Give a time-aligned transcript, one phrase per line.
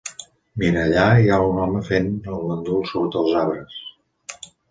[0.61, 3.79] Mira, allà hi ha un home fent el gandul sota els arbres.